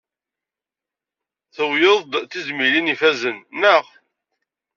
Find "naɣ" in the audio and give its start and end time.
3.61-3.85